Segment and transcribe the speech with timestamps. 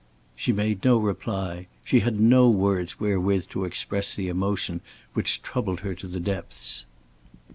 [0.35, 1.67] She made no reply.
[1.85, 4.81] She had no words wherewith to express the emotion
[5.13, 6.85] which troubled her to the depths.